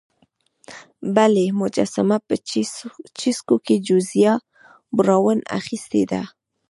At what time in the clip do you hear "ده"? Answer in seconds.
6.11-6.21